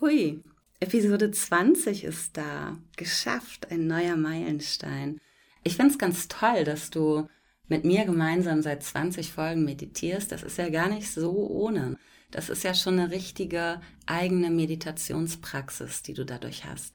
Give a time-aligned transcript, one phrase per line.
[0.00, 0.44] Hui,
[0.78, 2.78] Episode 20 ist da.
[2.96, 5.20] Geschafft, ein neuer Meilenstein.
[5.64, 7.26] Ich finde es ganz toll, dass du
[7.66, 10.30] mit mir gemeinsam seit 20 Folgen meditierst.
[10.30, 11.96] Das ist ja gar nicht so ohne.
[12.30, 16.94] Das ist ja schon eine richtige eigene Meditationspraxis, die du dadurch hast.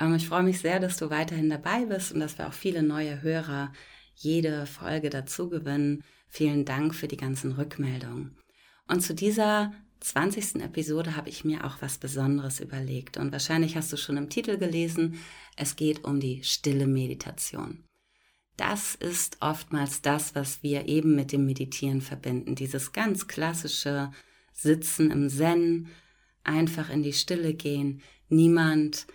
[0.00, 2.82] Ähm, ich freue mich sehr, dass du weiterhin dabei bist und dass wir auch viele
[2.82, 3.74] neue Hörer
[4.14, 6.02] jede Folge dazu gewinnen.
[6.28, 8.38] Vielen Dank für die ganzen Rückmeldungen.
[8.86, 10.62] Und zu dieser 20.
[10.62, 14.56] Episode habe ich mir auch was Besonderes überlegt und wahrscheinlich hast du schon im Titel
[14.58, 15.18] gelesen,
[15.56, 17.84] es geht um die stille Meditation.
[18.56, 24.10] Das ist oftmals das, was wir eben mit dem Meditieren verbinden, dieses ganz klassische
[24.52, 25.88] Sitzen im Zen,
[26.42, 29.06] einfach in die Stille gehen, niemand,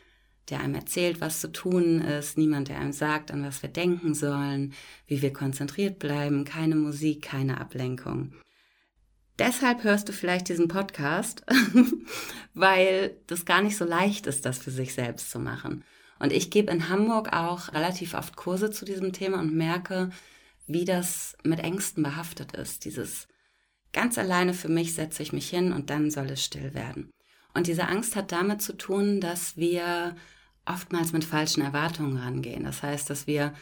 [0.50, 4.14] der einem erzählt, was zu tun ist, niemand, der einem sagt, an was wir denken
[4.14, 4.74] sollen,
[5.08, 8.34] wie wir konzentriert bleiben, keine Musik, keine Ablenkung.
[9.46, 11.44] Deshalb hörst du vielleicht diesen Podcast,
[12.54, 15.84] weil das gar nicht so leicht ist, das für sich selbst zu machen.
[16.18, 20.12] Und ich gebe in Hamburg auch relativ oft Kurse zu diesem Thema und merke,
[20.66, 22.86] wie das mit Ängsten behaftet ist.
[22.86, 23.28] Dieses
[23.92, 27.12] ganz alleine für mich setze ich mich hin und dann soll es still werden.
[27.54, 30.16] Und diese Angst hat damit zu tun, dass wir
[30.66, 32.64] oftmals mit falschen Erwartungen rangehen.
[32.64, 33.54] Das heißt, dass wir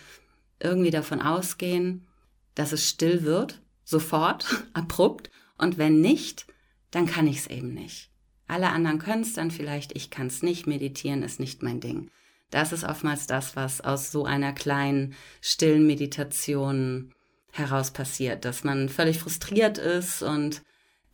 [0.59, 2.05] irgendwie davon ausgehen,
[2.53, 6.47] dass es still wird, sofort, abrupt und wenn nicht,
[6.89, 8.09] dann kann ich es eben nicht.
[8.47, 10.67] Alle anderen können es dann vielleicht, ich kann es nicht.
[10.67, 12.09] Meditieren ist nicht mein Ding.
[12.49, 17.13] Das ist oftmals das, was aus so einer kleinen, stillen Meditation
[17.53, 20.63] heraus passiert, dass man völlig frustriert ist und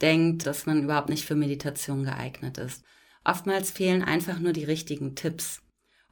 [0.01, 2.83] denkt, dass man überhaupt nicht für Meditation geeignet ist.
[3.23, 5.61] Oftmals fehlen einfach nur die richtigen Tipps.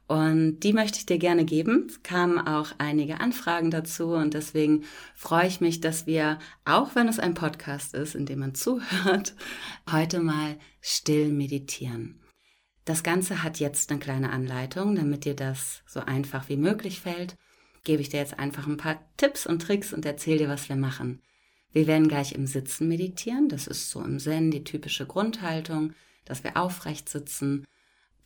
[0.08, 1.86] Und die möchte ich dir gerne geben.
[1.88, 4.84] Es kamen auch einige Anfragen dazu und deswegen
[5.16, 9.34] freue ich mich, dass wir, auch wenn es ein Podcast ist, in dem man zuhört,
[9.90, 12.20] heute mal still meditieren.
[12.84, 17.36] Das Ganze hat jetzt eine kleine Anleitung, damit dir das so einfach wie möglich fällt.
[17.82, 20.76] Gebe ich dir jetzt einfach ein paar Tipps und Tricks und erzähle dir, was wir
[20.76, 21.20] machen.
[21.72, 23.48] Wir werden gleich im Sitzen meditieren.
[23.48, 25.94] Das ist so im Zen die typische Grundhaltung,
[26.24, 27.64] dass wir aufrecht sitzen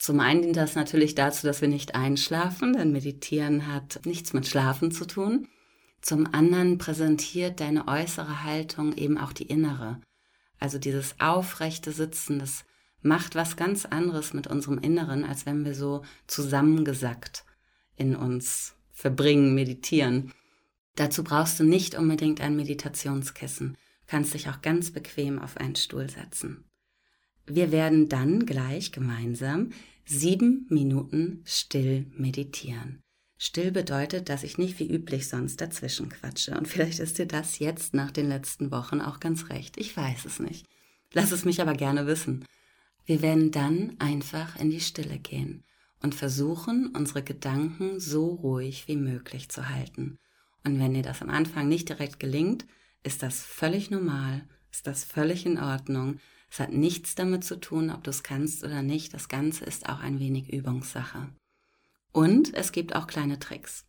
[0.00, 4.46] zum einen dient das natürlich dazu, dass wir nicht einschlafen, denn Meditieren hat nichts mit
[4.46, 5.46] Schlafen zu tun.
[6.00, 10.00] Zum anderen präsentiert deine äußere Haltung eben auch die innere.
[10.58, 12.64] Also dieses aufrechte Sitzen, das
[13.02, 17.44] macht was ganz anderes mit unserem Inneren, als wenn wir so zusammengesackt
[17.94, 20.32] in uns verbringen, meditieren.
[20.96, 23.72] Dazu brauchst du nicht unbedingt ein Meditationskissen.
[23.72, 26.64] Du kannst dich auch ganz bequem auf einen Stuhl setzen.
[27.52, 29.72] Wir werden dann gleich gemeinsam
[30.06, 33.00] sieben Minuten still meditieren.
[33.38, 36.56] Still bedeutet, dass ich nicht wie üblich sonst dazwischen quatsche.
[36.58, 39.78] Und vielleicht ist dir das jetzt nach den letzten Wochen auch ganz recht.
[39.78, 40.66] Ich weiß es nicht.
[41.12, 42.44] Lass es mich aber gerne wissen.
[43.06, 45.64] Wir werden dann einfach in die Stille gehen
[46.02, 50.18] und versuchen, unsere Gedanken so ruhig wie möglich zu halten.
[50.64, 52.66] Und wenn dir das am Anfang nicht direkt gelingt,
[53.02, 56.20] ist das völlig normal, ist das völlig in Ordnung.
[56.50, 59.14] Es hat nichts damit zu tun, ob du es kannst oder nicht.
[59.14, 61.28] Das Ganze ist auch ein wenig Übungssache.
[62.12, 63.86] Und es gibt auch kleine Tricks.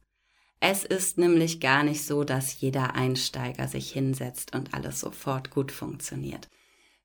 [0.59, 5.71] Es ist nämlich gar nicht so, dass jeder Einsteiger sich hinsetzt und alles sofort gut
[5.71, 6.49] funktioniert.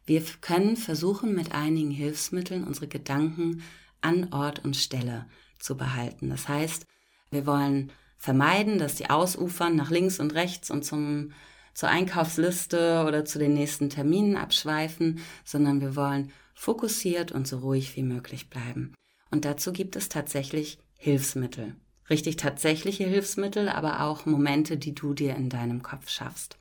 [0.05, 3.63] Wir können versuchen, mit einigen Hilfsmitteln unsere Gedanken
[4.03, 5.27] an Ort und Stelle
[5.59, 6.29] zu behalten.
[6.29, 6.87] Das heißt,
[7.31, 11.33] wir wollen vermeiden, dass die ausufern nach links und rechts und zum
[11.77, 17.97] zur Einkaufsliste oder zu den nächsten Terminen abschweifen, sondern wir wollen fokussiert und so ruhig
[17.97, 18.95] wie möglich bleiben.
[19.31, 21.77] Und dazu gibt es tatsächlich Hilfsmittel.
[22.09, 26.59] Richtig tatsächliche Hilfsmittel, aber auch Momente, die du dir in deinem Kopf schaffst.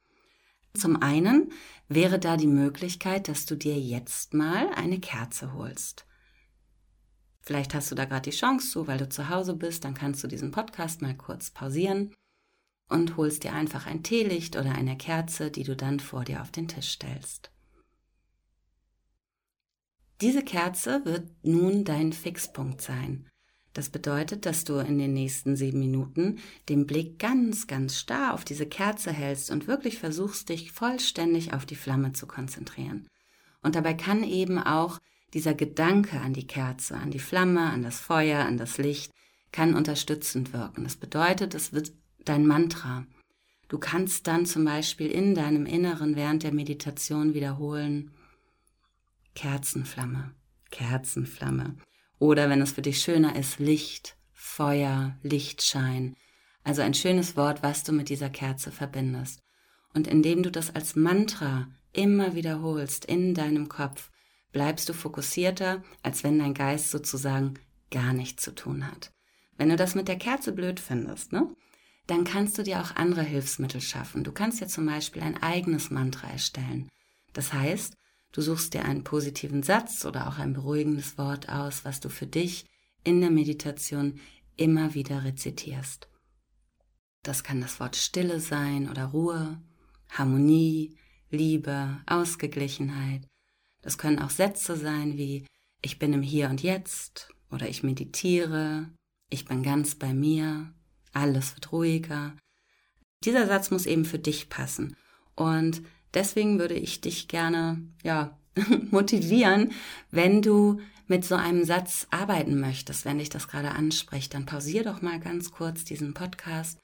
[0.73, 1.53] Zum einen
[1.87, 6.05] wäre da die Möglichkeit, dass du dir jetzt mal eine Kerze holst.
[7.39, 10.21] Vielleicht hast du da gerade die Chance zu, weil du zu Hause bist, dann kannst
[10.25, 12.11] du diesen Podcast mal kurz pausieren
[12.89, 16.51] und holst dir einfach ein Teelicht oder eine Kerze, die du dann vor dir auf
[16.51, 17.51] den Tisch stellst.
[20.21, 23.27] Diese Kerze wird nun dein Fixpunkt sein.
[23.73, 26.39] Das bedeutet, dass du in den nächsten sieben Minuten
[26.69, 31.65] den Blick ganz, ganz starr auf diese Kerze hältst und wirklich versuchst, dich vollständig auf
[31.65, 33.05] die Flamme zu konzentrieren.
[33.61, 34.99] Und dabei kann eben auch
[35.33, 39.11] dieser Gedanke an die Kerze, an die Flamme, an das Feuer, an das Licht,
[39.51, 40.85] kann unterstützend wirken.
[40.85, 41.91] Das bedeutet, es wird
[42.25, 43.06] dein Mantra.
[43.68, 48.12] Du kannst dann zum Beispiel in deinem Inneren während der Meditation wiederholen,
[49.33, 50.33] Kerzenflamme,
[50.72, 51.75] Kerzenflamme.
[52.19, 56.16] Oder wenn es für dich schöner ist, Licht, Feuer, Lichtschein.
[56.63, 59.42] Also ein schönes Wort, was du mit dieser Kerze verbindest.
[59.94, 64.12] Und indem du das als Mantra immer wiederholst in deinem Kopf,
[64.51, 67.56] bleibst du fokussierter, als wenn dein Geist sozusagen
[67.92, 69.12] gar nichts zu tun hat.
[69.57, 71.54] Wenn du das mit der Kerze blöd findest, ne?
[72.07, 74.24] Dann kannst du dir auch andere Hilfsmittel schaffen.
[74.24, 76.88] Du kannst dir zum Beispiel ein eigenes Mantra erstellen.
[77.34, 77.96] Das heißt,
[78.31, 82.28] du suchst dir einen positiven Satz oder auch ein beruhigendes Wort aus, was du für
[82.28, 82.66] dich
[83.04, 84.19] in der Meditation
[84.56, 86.07] immer wieder rezitierst.
[87.24, 89.60] Das kann das Wort Stille sein oder Ruhe,
[90.10, 90.96] Harmonie,
[91.31, 93.28] Liebe, Ausgeglichenheit.
[93.81, 95.46] Das können auch Sätze sein wie
[95.81, 98.90] ich bin im Hier und Jetzt oder ich meditiere,
[99.30, 100.74] ich bin ganz bei mir,
[101.15, 102.35] alles wird ruhiger.
[103.23, 104.95] Dieser Satz muss eben für dich passen.
[105.35, 105.81] Und
[106.13, 108.38] deswegen würde ich dich gerne, ja,
[108.91, 109.71] motivieren,
[110.12, 114.83] wenn du mit so einem Satz arbeiten möchtest, wenn dich das gerade anspricht, dann pausier
[114.83, 116.79] doch mal ganz kurz diesen Podcast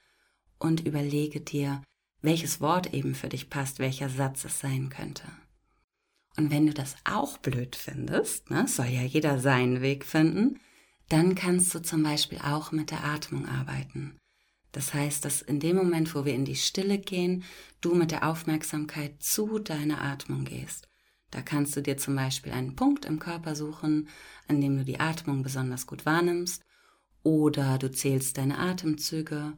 [0.59, 1.81] und überlege dir,
[2.21, 5.23] welches Wort eben für dich passt, welcher Satz es sein könnte.
[6.37, 10.59] Und wenn du das auch blöd findest, ne, soll ja jeder seinen Weg finden,
[11.09, 14.17] dann kannst du zum Beispiel auch mit der Atmung arbeiten.
[14.71, 17.43] Das heißt, dass in dem Moment, wo wir in die Stille gehen,
[17.81, 20.87] du mit der Aufmerksamkeit zu deiner Atmung gehst.
[21.29, 24.09] Da kannst du dir zum Beispiel einen Punkt im Körper suchen,
[24.47, 26.63] an dem du die Atmung besonders gut wahrnimmst,
[27.23, 29.53] oder du zählst deine Atemzüge,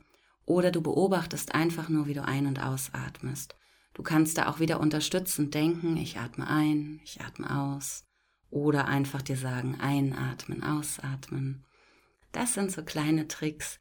[0.46, 3.56] oder du beobachtest einfach nur, wie du ein- und ausatmest.
[3.94, 8.06] Du kannst da auch wieder unterstützend denken, ich atme ein, ich atme aus,
[8.50, 11.66] oder einfach dir sagen, einatmen, ausatmen.
[12.32, 13.80] Das sind so kleine Tricks,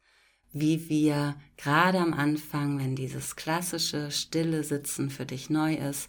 [0.53, 6.07] wie wir gerade am Anfang, wenn dieses klassische stille Sitzen für dich neu ist,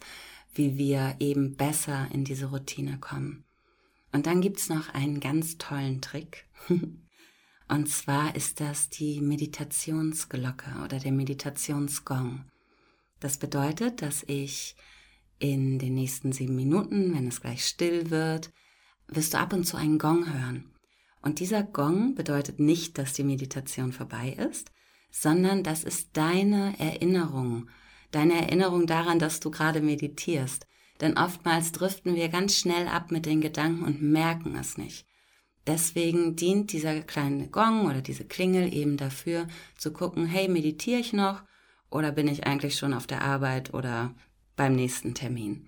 [0.53, 3.43] wie wir eben besser in diese Routine kommen.
[4.11, 6.45] Und dann gibt's noch einen ganz tollen Trick.
[7.67, 12.45] Und zwar ist das die Meditationsglocke oder der Meditationsgong.
[13.19, 14.75] Das bedeutet, dass ich
[15.39, 18.51] in den nächsten sieben Minuten, wenn es gleich still wird,
[19.07, 20.74] wirst du ab und zu einen Gong hören.
[21.25, 24.71] Und dieser Gong bedeutet nicht, dass die Meditation vorbei ist,
[25.09, 27.67] sondern das ist deine Erinnerung,
[28.11, 30.67] deine Erinnerung daran, dass du gerade meditierst.
[31.01, 35.07] Denn oftmals driften wir ganz schnell ab mit den Gedanken und merken es nicht.
[35.65, 39.47] Deswegen dient dieser kleine Gong oder diese Klingel eben dafür
[39.79, 41.41] zu gucken, hey, meditiere ich noch
[41.89, 44.13] oder bin ich eigentlich schon auf der Arbeit oder
[44.55, 45.67] beim nächsten Termin?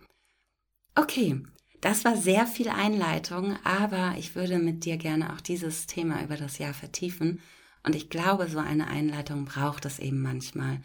[0.94, 1.42] Okay,
[1.82, 6.36] das war sehr viel Einleitung, aber ich würde mit dir gerne auch dieses Thema über
[6.36, 7.40] das Jahr vertiefen
[7.84, 10.82] und ich glaube, so eine Einleitung braucht es eben manchmal.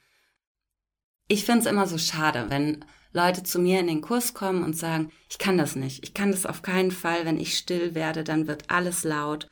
[1.29, 4.77] Ich finde es immer so schade, wenn Leute zu mir in den Kurs kommen und
[4.77, 8.25] sagen, ich kann das nicht, ich kann das auf keinen Fall, wenn ich still werde,
[8.25, 9.49] dann wird alles laut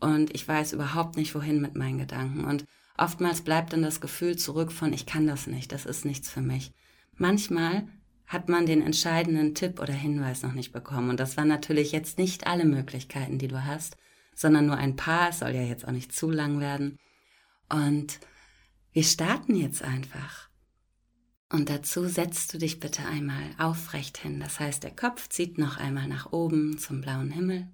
[0.00, 2.44] und ich weiß überhaupt nicht, wohin mit meinen Gedanken.
[2.44, 2.64] Und
[2.96, 6.42] oftmals bleibt dann das Gefühl zurück von, ich kann das nicht, das ist nichts für
[6.42, 6.72] mich.
[7.16, 7.88] Manchmal
[8.34, 11.08] hat man den entscheidenden Tipp oder Hinweis noch nicht bekommen.
[11.08, 13.96] Und das waren natürlich jetzt nicht alle Möglichkeiten, die du hast,
[14.34, 15.30] sondern nur ein paar.
[15.30, 16.98] Es soll ja jetzt auch nicht zu lang werden.
[17.70, 18.20] Und
[18.92, 20.50] wir starten jetzt einfach.
[21.50, 24.40] Und dazu setzt du dich bitte einmal aufrecht hin.
[24.40, 27.68] Das heißt, der Kopf zieht noch einmal nach oben zum blauen Himmel.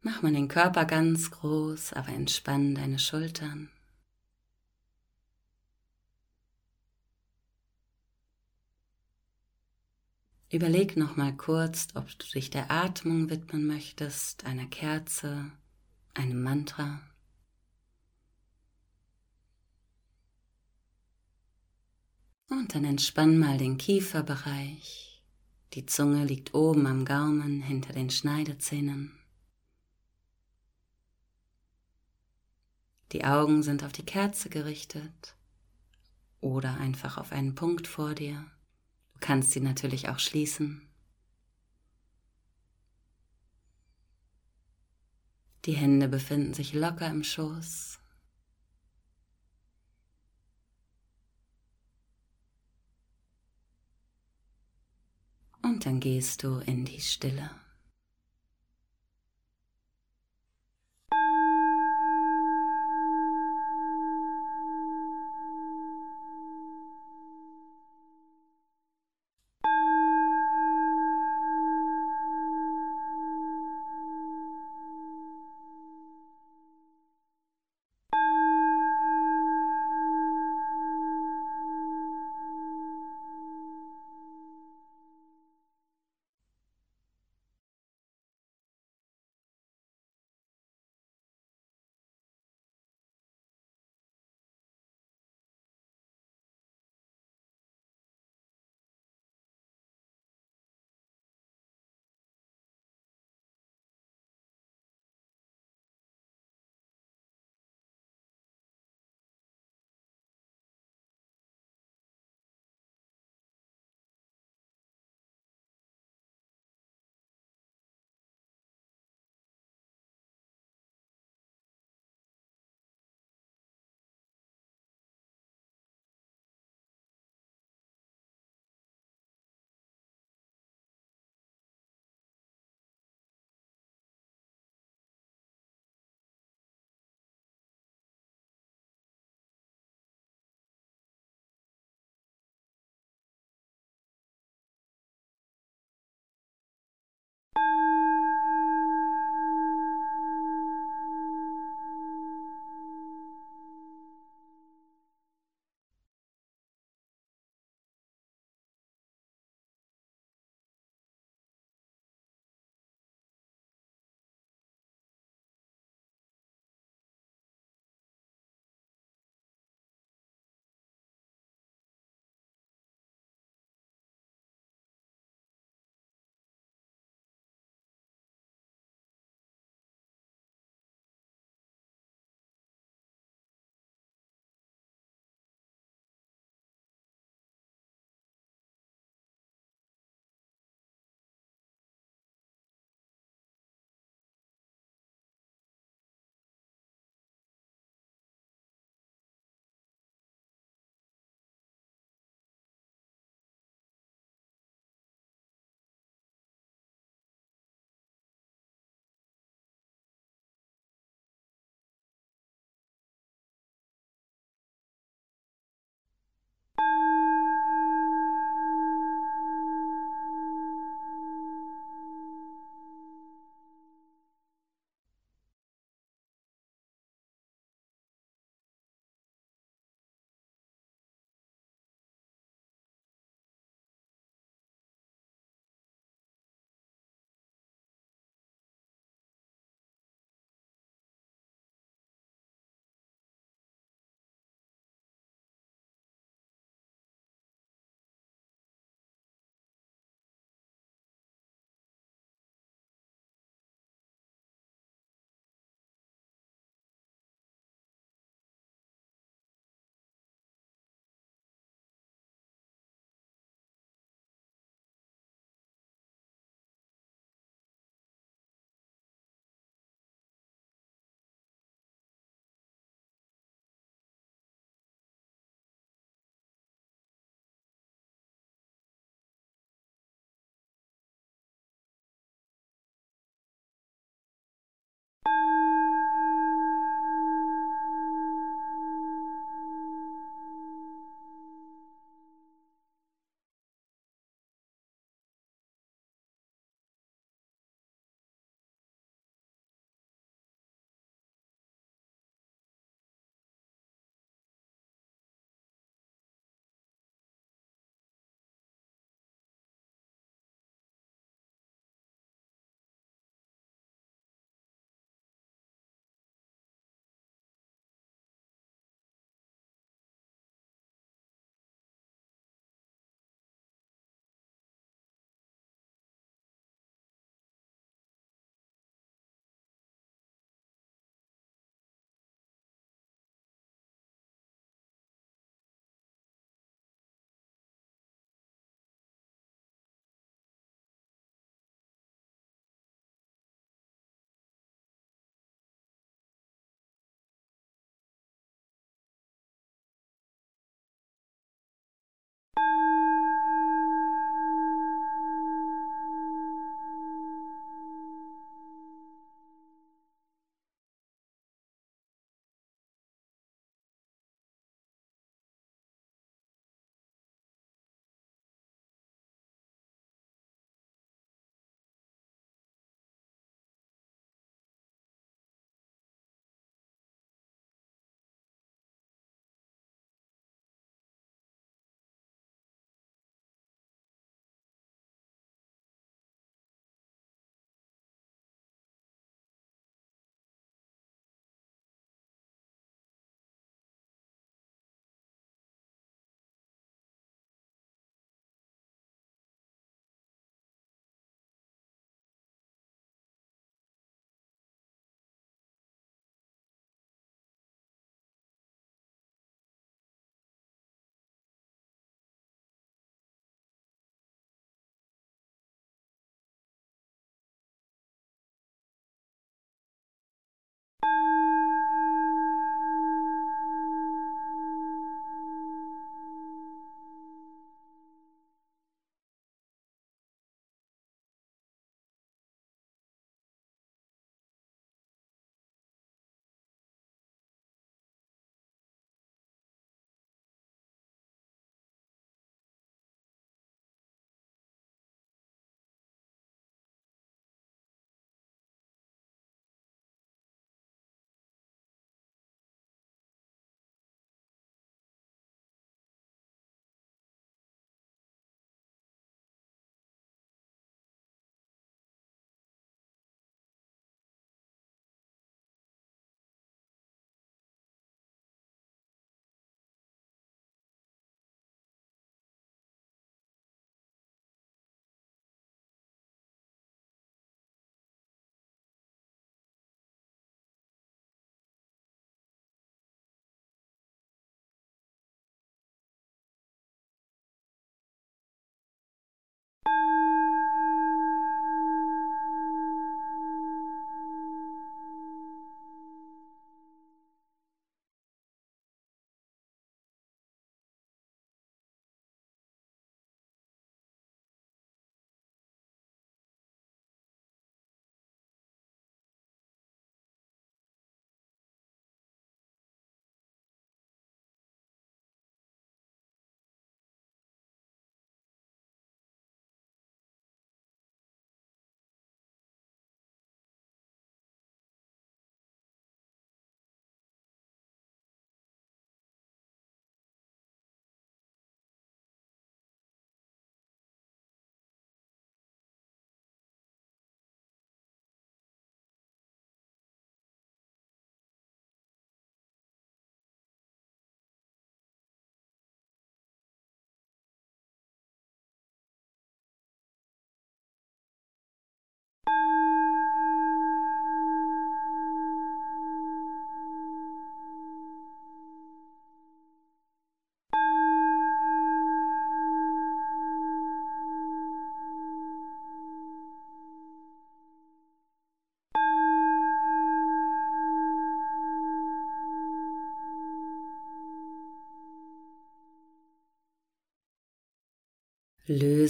[0.00, 3.68] Mach mal den Körper ganz groß, aber entspann deine Schultern.
[10.52, 15.52] Überleg noch mal kurz, ob du dich der Atmung widmen möchtest, einer Kerze,
[16.12, 17.00] einem Mantra.
[22.48, 25.22] Und dann entspann mal den Kieferbereich.
[25.74, 29.16] Die Zunge liegt oben am Gaumen hinter den Schneidezähnen.
[33.12, 35.36] Die Augen sind auf die Kerze gerichtet
[36.40, 38.50] oder einfach auf einen Punkt vor dir.
[39.20, 40.88] Kannst sie natürlich auch schließen.
[45.66, 48.00] Die Hände befinden sich locker im Schoß.
[55.80, 57.50] und dann gehst du in die Stille.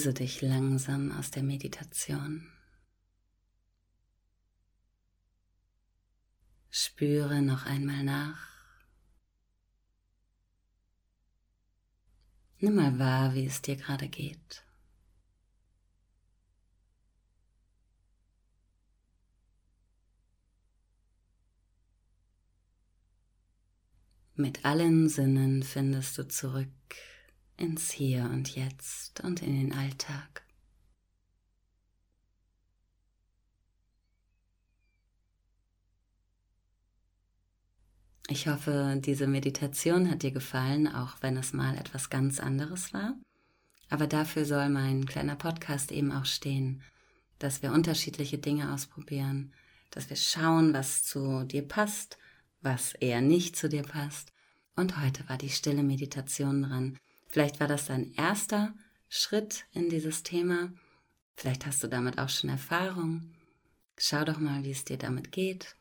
[0.01, 2.51] Löse dich langsam aus der Meditation.
[6.71, 8.49] Spüre noch einmal nach.
[12.61, 14.65] Nimm mal wahr, wie es dir gerade geht.
[24.35, 26.71] Mit allen Sinnen findest du zurück
[27.61, 30.42] ins Hier und Jetzt und in den Alltag.
[38.29, 43.14] Ich hoffe, diese Meditation hat dir gefallen, auch wenn es mal etwas ganz anderes war.
[43.88, 46.83] Aber dafür soll mein kleiner Podcast eben auch stehen,
[47.38, 49.53] dass wir unterschiedliche Dinge ausprobieren,
[49.90, 52.18] dass wir schauen, was zu dir passt
[52.62, 54.33] was eher nicht zu dir passt.
[54.77, 56.99] Und heute war die stille Meditation dran.
[57.31, 58.75] Vielleicht war das dein erster
[59.09, 60.73] Schritt in dieses Thema.
[61.37, 63.31] Vielleicht hast du damit auch schon Erfahrung.
[63.97, 65.77] Schau doch mal, wie es dir damit geht.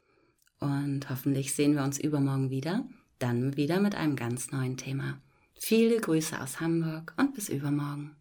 [0.60, 2.86] Und hoffentlich sehen wir uns übermorgen wieder,
[3.18, 5.20] dann wieder mit einem ganz neuen Thema.
[5.56, 8.16] Viele Grüße aus Hamburg und bis übermorgen.